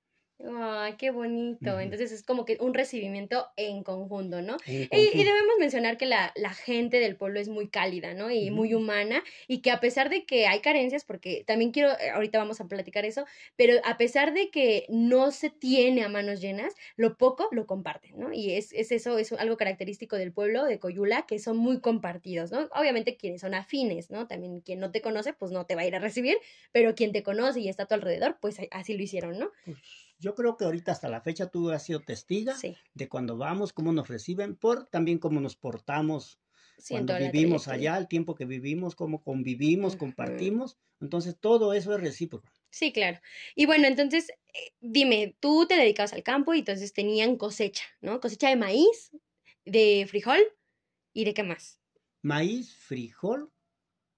Ay, 0.56 0.96
qué 0.98 1.12
bonito. 1.12 1.80
Entonces 1.80 2.12
es 2.12 2.24
como 2.24 2.46
que 2.46 2.58
un 2.60 2.74
recibimiento 2.74 3.48
en 3.56 3.84
conjunto, 3.84 4.42
¿no? 4.42 4.58
En 4.66 4.88
Y, 4.92 5.10
y 5.14 5.24
debemos 5.24 5.56
mencionar 5.60 5.98
que 5.98 6.06
la, 6.06 6.32
la 6.36 6.54
gente 6.54 7.00
del 7.00 7.16
pueblo 7.16 7.40
es 7.40 7.50
muy 7.50 7.70
cálida, 7.70 8.14
¿no? 8.14 8.30
Y 8.30 8.52
muy 8.52 8.74
humana, 8.74 9.24
y 9.48 9.62
que 9.62 9.72
a 9.72 9.80
pesar 9.80 10.10
de 10.10 10.26
que 10.26 10.48
hay 10.48 10.60
carencias, 10.60 11.06
porque 11.06 11.44
también 11.46 11.72
quiero, 11.72 11.92
eh, 12.00 12.10
ahorita 12.12 12.38
vamos 12.38 12.62
a 12.62 12.68
platicar 12.68 13.06
eso, 13.06 13.26
pero 13.56 13.76
a 13.84 13.98
pesar 13.98 14.34
de 14.34 14.50
que 14.50 14.86
no 14.90 15.32
se 15.32 15.50
tiene 15.50 16.04
a 16.04 16.10
manos 16.10 16.42
llenas, 16.42 16.74
lo 16.96 17.18
poco 17.18 17.48
lo 17.52 17.66
comparten, 17.66 18.20
¿no? 18.20 18.34
Y 18.34 18.54
es, 18.54 18.74
es 18.74 18.92
eso, 18.92 19.18
es 19.18 19.32
algo 19.34 19.58
característico 19.58 20.18
del 20.18 20.34
pueblo 20.34 20.66
de 20.66 20.80
Coyula, 20.80 21.26
que 21.26 21.40
son 21.40 21.58
muy 21.58 21.80
compartidos, 21.80 22.52
¿no? 22.52 22.70
Obviamente 22.76 23.18
quienes 23.18 23.42
son 23.42 23.54
afines, 23.54 24.10
¿no? 24.12 24.28
También 24.28 24.62
quien 24.62 24.80
no 24.80 24.92
te 24.92 25.02
conoce, 25.02 25.34
pues 25.34 25.52
no 25.52 25.66
te 25.66 25.76
va 25.76 25.82
a 25.82 25.86
ir 25.86 25.96
a 25.96 26.00
recibir, 26.00 26.38
pero 26.72 26.96
quien 26.96 27.12
te 27.12 27.24
conoce 27.24 27.60
y 27.62 27.70
está 27.70 27.84
a 27.84 27.88
tu 27.88 27.96
alrededor, 27.96 28.38
pues 28.42 28.58
así 28.72 28.96
lo 28.96 29.04
hicieron, 29.04 29.40
¿no? 29.40 29.52
Pues, 29.66 29.78
yo 30.20 30.36
creo 30.36 30.58
que 30.58 30.66
ahorita 30.66 30.92
hasta 30.92 31.10
la 31.10 31.22
fecha 31.22 31.48
tú 31.48 31.70
has 31.72 31.84
sido 31.84 32.02
testiga 32.02 32.56
Sí, 32.56 32.76
de 32.94 33.10
cuando 33.10 33.38
vamos, 33.38 33.74
cómo 33.74 33.92
nos 33.92 34.08
reciben, 34.08 34.56
por 34.56 34.86
también 34.88 35.20
cómo 35.20 35.40
nos 35.40 35.56
portamos 35.56 36.40
cuando 36.90 37.18
vivimos 37.18 37.68
allá, 37.68 37.98
el 37.98 38.08
tiempo 38.08 38.36
que 38.36 38.46
vivimos, 38.46 38.96
cómo 38.96 39.24
convivimos, 39.24 39.96
compartimos. 39.96 40.78
Entonces 41.00 41.38
todo 41.40 41.74
eso 41.74 41.94
es 41.96 42.02
recíproco. 42.02 42.50
Sí, 42.70 42.92
claro. 42.92 43.20
Y 43.56 43.66
bueno, 43.66 43.88
entonces, 43.88 44.30
eh, 44.30 44.74
dime, 44.82 45.36
tú 45.40 45.66
te 45.68 45.76
dedicabas 45.76 46.14
al 46.14 46.24
campo 46.24 46.54
y 46.54 46.60
entonces 46.60 46.94
tenían 46.94 47.38
cosecha, 47.38 47.84
¿no? 48.02 48.20
Cosecha 48.20 48.50
de 48.50 48.56
maíz, 48.56 49.12
de 49.66 50.06
frijol 50.10 50.40
y 51.14 51.26
de 51.26 51.34
qué 51.34 51.44
más? 51.44 51.80
Maíz, 52.22 52.74
frijol, 52.76 53.52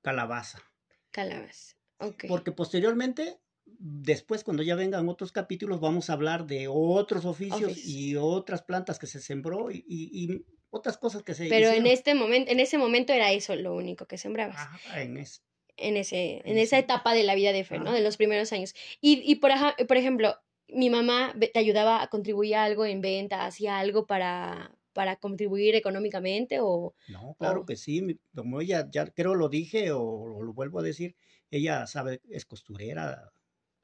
calabaza. 0.01 0.63
Calabaza. 1.11 1.75
Ok. 1.97 2.25
Porque 2.27 2.51
posteriormente, 2.51 3.39
después 3.88 4.44
cuando 4.44 4.63
ya 4.63 4.75
vengan 4.75 5.08
otros 5.10 5.32
capítulos, 5.32 5.80
vamos 5.80 6.10
a 6.10 6.13
hablar 6.13 6.46
de 6.48 6.68
otros 6.68 7.24
oficios 7.25 7.86
y 7.86 8.15
otras 8.15 8.63
plantas 8.63 8.98
que 8.98 9.06
se 9.08 9.20
sembró 9.20 9.70
y, 9.72 9.86
y- 9.88 10.10
y 10.25 10.46
otras 10.72 10.98
cosas 10.98 11.22
que 11.24 11.36
se 11.36 11.48
Pero 11.48 11.68
en 11.68 11.74
hicieron. 11.74 11.88
este 11.88 12.15
momento, 12.15 12.51
en 12.51 12.60
ese 12.60 12.77
momento 12.77 13.13
era 13.13 13.32
eso 13.32 13.56
lo 13.56 13.75
único 13.75 14.08
que 14.08 14.18
sembrabas. 14.18 14.58
Ajá, 14.58 15.01
en 15.01 15.18
ese. 15.18 15.42
En 15.77 15.98
ese, 15.98 16.38
en 16.38 16.48
en 16.51 16.58
esa 16.58 16.77
ese- 16.77 16.86
etapa 16.86 17.13
de 17.13 17.24
la 17.24 17.36
vida 17.36 17.51
de 17.54 17.63
Fer, 17.63 17.82
¿no? 17.82 17.92
De 17.94 18.01
los 18.01 18.18
primeros 18.18 18.51
años. 18.54 18.74
Y, 19.01 19.22
y 19.30 19.36
por, 19.36 19.51
por 19.88 19.98
ejemplo, 19.98 20.36
mi 20.68 20.89
mamá 20.89 21.36
te 21.54 21.60
ayudaba 21.60 22.01
a 22.01 22.08
contribuir 22.08 22.56
a 22.56 22.63
algo 22.63 22.86
en 22.86 23.01
venta, 23.01 23.46
hacía 23.46 23.77
algo 23.77 24.08
para, 24.08 24.75
para 24.94 25.18
contribuir 25.18 25.75
económicamente 25.75 26.60
o... 26.62 26.96
No, 27.08 27.36
claro 27.38 27.65
que 27.65 27.75
sí. 27.75 28.20
Como 28.34 28.62
ella, 28.62 28.88
ya 28.89 29.06
creo 29.08 29.36
lo 29.36 29.48
dije 29.50 29.92
o, 29.92 30.01
o 30.01 30.42
lo 30.44 30.54
vuelvo 30.54 30.80
a 30.80 30.84
decir, 30.84 31.15
ella 31.51 31.86
sabe, 31.88 32.22
es 32.30 32.46
costurera, 32.46 33.32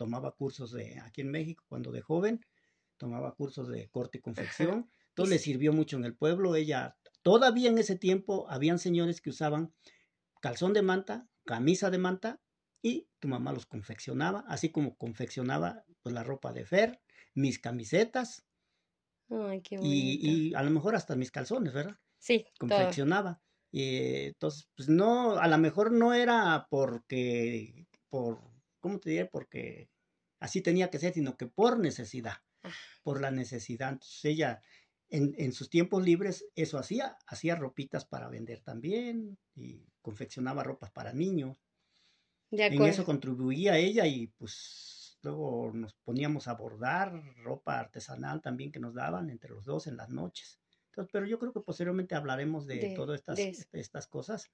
tomaba 0.01 0.31
cursos 0.31 0.71
de 0.71 0.99
aquí 0.99 1.21
en 1.21 1.29
México 1.29 1.63
cuando 1.69 1.91
de 1.91 2.01
joven, 2.01 2.41
tomaba 2.97 3.35
cursos 3.35 3.67
de 3.67 3.87
corte 3.91 4.17
y 4.17 4.21
confección. 4.21 4.89
Entonces 5.09 5.29
le 5.29 5.37
sirvió 5.37 5.73
mucho 5.73 5.95
en 5.95 6.05
el 6.05 6.15
pueblo. 6.17 6.55
Ella, 6.55 6.97
todavía 7.21 7.69
en 7.69 7.77
ese 7.77 7.99
tiempo, 7.99 8.47
habían 8.49 8.79
señores 8.79 9.21
que 9.21 9.29
usaban 9.29 9.75
calzón 10.41 10.73
de 10.73 10.81
manta, 10.81 11.29
camisa 11.45 11.91
de 11.91 11.99
manta 11.99 12.41
y 12.81 13.09
tu 13.19 13.27
mamá 13.27 13.53
los 13.53 13.67
confeccionaba, 13.67 14.43
así 14.47 14.71
como 14.71 14.97
confeccionaba 14.97 15.85
pues, 16.01 16.15
la 16.15 16.23
ropa 16.23 16.51
de 16.51 16.65
Fer, 16.65 16.99
mis 17.35 17.59
camisetas 17.59 18.47
Ay, 19.29 19.61
qué 19.61 19.77
y, 19.79 20.49
y 20.49 20.55
a 20.55 20.63
lo 20.63 20.71
mejor 20.71 20.95
hasta 20.95 21.15
mis 21.15 21.31
calzones, 21.31 21.73
¿verdad? 21.73 21.97
Sí, 22.17 22.45
todo. 22.67 22.79
confeccionaba. 22.79 23.41
Eh, 23.71 24.27
entonces, 24.27 24.69
pues 24.75 24.89
no, 24.89 25.37
a 25.37 25.47
lo 25.47 25.57
mejor 25.57 25.91
no 25.91 26.13
era 26.13 26.67
porque, 26.69 27.87
por, 28.09 28.39
¿cómo 28.79 28.99
te 28.99 29.11
diré? 29.11 29.25
Porque 29.27 29.90
así 30.41 30.61
tenía 30.61 30.89
que 30.89 30.99
ser, 30.99 31.13
sino 31.13 31.37
que 31.37 31.47
por 31.47 31.79
necesidad, 31.79 32.37
Ah. 32.63 32.71
por 33.03 33.21
la 33.21 33.31
necesidad. 33.31 33.89
Entonces 33.93 34.25
ella, 34.25 34.61
en, 35.09 35.33
en 35.37 35.53
sus 35.53 35.69
tiempos 35.69 36.03
libres, 36.03 36.45
eso 36.55 36.77
hacía, 36.77 37.17
hacía 37.25 37.55
ropitas 37.55 38.05
para 38.05 38.27
vender 38.27 38.61
también 38.61 39.37
y 39.55 39.85
confeccionaba 40.01 40.63
ropas 40.63 40.91
para 40.91 41.13
niños. 41.13 41.57
De 42.51 42.65
En 42.65 42.73
acuerdo. 42.73 42.91
eso 42.93 43.05
contribuía 43.05 43.77
ella 43.77 44.05
y 44.05 44.27
pues 44.27 45.17
luego 45.23 45.71
nos 45.73 45.93
poníamos 45.95 46.47
a 46.47 46.53
bordar 46.55 47.13
ropa 47.37 47.79
artesanal 47.79 48.41
también 48.41 48.71
que 48.71 48.79
nos 48.79 48.93
daban 48.93 49.29
entre 49.29 49.51
los 49.51 49.63
dos 49.65 49.87
en 49.87 49.95
las 49.97 50.09
noches. 50.09 50.59
Entonces, 50.87 51.09
pero 51.13 51.25
yo 51.25 51.39
creo 51.39 51.53
que 51.53 51.61
posteriormente 51.61 52.15
hablaremos 52.15 52.67
de, 52.67 52.75
De- 52.75 52.95
todas 52.95 53.19
estas, 53.19 53.37
de 53.37 53.79
estas 53.79 54.07
cosas. 54.07 54.51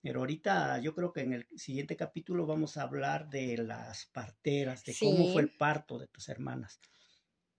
Pero 0.00 0.20
ahorita 0.20 0.80
yo 0.80 0.94
creo 0.94 1.12
que 1.12 1.22
en 1.22 1.32
el 1.32 1.46
siguiente 1.56 1.96
capítulo 1.96 2.46
vamos 2.46 2.76
a 2.76 2.82
hablar 2.82 3.28
de 3.28 3.58
las 3.58 4.06
parteras, 4.06 4.84
de 4.84 4.94
cómo 4.98 5.32
fue 5.32 5.42
el 5.42 5.56
parto 5.56 5.98
de 5.98 6.06
tus 6.06 6.28
hermanas. 6.28 6.80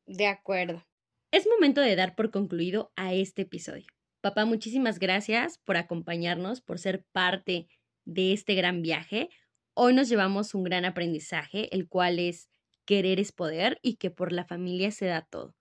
De 0.05 0.27
acuerdo. 0.27 0.85
Es 1.31 1.47
momento 1.47 1.81
de 1.81 1.95
dar 1.95 2.15
por 2.15 2.31
concluido 2.31 2.91
a 2.95 3.13
este 3.13 3.43
episodio. 3.43 3.85
Papá, 4.21 4.45
muchísimas 4.45 4.99
gracias 4.99 5.59
por 5.59 5.77
acompañarnos, 5.77 6.61
por 6.61 6.79
ser 6.79 7.05
parte 7.11 7.67
de 8.05 8.33
este 8.33 8.55
gran 8.55 8.81
viaje. 8.81 9.29
Hoy 9.75 9.93
nos 9.93 10.09
llevamos 10.09 10.55
un 10.55 10.63
gran 10.63 10.85
aprendizaje, 10.85 11.73
el 11.75 11.87
cual 11.87 12.19
es 12.19 12.49
querer 12.85 13.19
es 13.19 13.31
poder 13.31 13.79
y 13.83 13.97
que 13.97 14.09
por 14.09 14.31
la 14.31 14.45
familia 14.45 14.91
se 14.91 15.05
da 15.05 15.21
todo. 15.21 15.55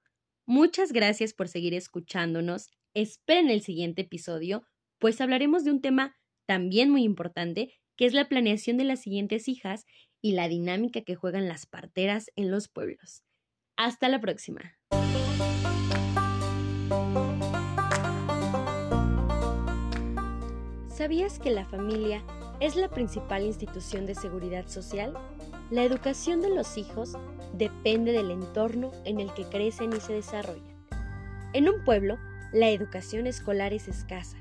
Muchas 0.47 0.93
gracias 0.93 1.35
por 1.35 1.49
seguir 1.49 1.75
escuchándonos. 1.75 2.71
Esperen 2.95 3.51
el 3.51 3.61
siguiente 3.61 4.03
episodio, 4.03 4.65
pues 4.99 5.21
hablaremos 5.21 5.63
de 5.63 5.73
un 5.73 5.83
tema 5.83 6.17
también 6.49 6.89
muy 6.89 7.05
importante, 7.05 7.75
que 7.95 8.07
es 8.07 8.15
la 8.15 8.27
planeación 8.27 8.79
de 8.79 8.85
las 8.85 9.03
siguientes 9.03 9.49
hijas 9.49 9.85
y 10.23 10.33
la 10.33 10.49
dinámica 10.49 11.03
que 11.03 11.15
juegan 11.15 11.47
las 11.47 11.67
parteras 11.67 12.31
en 12.37 12.51
los 12.51 12.69
pueblos. 12.69 13.23
Hasta 13.77 14.09
la 14.09 14.19
próxima. 14.19 14.79
¿Sabías 20.89 21.39
que 21.39 21.51
la 21.51 21.67
familia 21.67 22.25
es 22.61 22.77
la 22.77 22.89
principal 22.89 23.45
institución 23.45 24.07
de 24.07 24.15
seguridad 24.15 24.69
social? 24.69 25.13
La 25.71 25.85
educación 25.85 26.41
de 26.41 26.49
los 26.49 26.79
hijos 26.79 27.13
depende 27.53 28.13
del 28.13 28.31
entorno 28.31 28.91
en 29.05 29.21
el 29.21 29.35
que 29.35 29.45
crecen 29.45 29.93
y 29.93 30.01
se 30.01 30.15
desarrollan. 30.15 30.83
En 31.53 31.69
un 31.69 31.85
pueblo, 31.85 32.17
la 32.55 32.71
educación 32.71 33.27
escolar 33.27 33.75
es 33.75 33.87
escasa. 33.87 34.39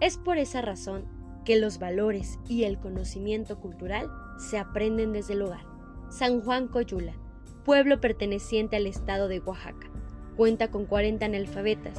Es 0.00 0.18
por 0.18 0.38
esa 0.38 0.60
razón 0.60 1.13
que 1.44 1.58
los 1.58 1.78
valores 1.78 2.38
y 2.48 2.64
el 2.64 2.78
conocimiento 2.78 3.58
cultural 3.58 4.10
se 4.38 4.58
aprenden 4.58 5.12
desde 5.12 5.34
el 5.34 5.42
hogar. 5.42 5.64
San 6.10 6.40
Juan 6.40 6.68
Coyula, 6.68 7.14
pueblo 7.64 8.00
perteneciente 8.00 8.76
al 8.76 8.86
estado 8.86 9.28
de 9.28 9.40
Oaxaca, 9.40 9.90
cuenta 10.36 10.70
con 10.70 10.86
40 10.86 11.26
analfabetas 11.26 11.98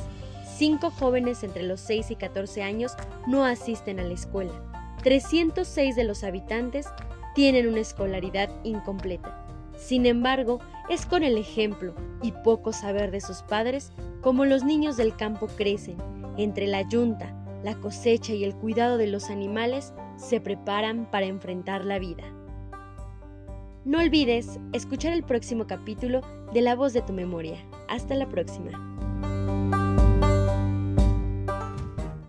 Cinco 0.58 0.90
jóvenes 0.90 1.44
entre 1.44 1.64
los 1.64 1.82
6 1.82 2.12
y 2.12 2.16
14 2.16 2.64
años 2.64 2.94
no 3.28 3.44
asisten 3.44 4.00
a 4.00 4.04
la 4.04 4.14
escuela. 4.14 4.54
306 5.04 5.98
de 5.98 6.06
los 6.06 6.24
habitantes 6.24 6.88
tienen 7.34 7.68
una 7.68 7.82
escolaridad 7.82 8.50
incompleta. 8.64 9.46
Sin 9.76 10.06
embargo, 10.06 10.60
es 10.90 11.06
con 11.06 11.24
el 11.24 11.38
ejemplo 11.38 11.94
y 12.22 12.32
poco 12.32 12.72
saber 12.72 13.12
de 13.12 13.20
sus 13.20 13.42
padres 13.42 13.92
como 14.22 14.46
los 14.46 14.64
niños 14.64 14.96
del 14.96 15.14
campo 15.18 15.48
crecen. 15.48 15.98
Entre 16.38 16.68
la 16.68 16.84
yunta, 16.84 17.36
la 17.66 17.74
cosecha 17.82 18.32
y 18.34 18.44
el 18.44 18.56
cuidado 18.56 19.00
de 19.00 19.08
los 19.08 19.32
animales 19.32 19.92
se 20.18 20.40
preparan 20.40 21.10
para 21.10 21.26
enfrentar 21.26 21.84
la 21.84 21.98
vida. 21.98 22.24
No 23.84 24.00
olvides 24.00 24.60
escuchar 24.72 25.14
el 25.14 25.24
próximo 25.24 25.66
capítulo 25.66 26.22
de 26.54 26.62
La 26.62 26.76
voz 26.76 26.94
de 26.94 27.02
tu 27.02 27.12
memoria. 27.12 27.58
Hasta 27.90 28.14
la 28.14 28.30
próxima. 28.30 28.95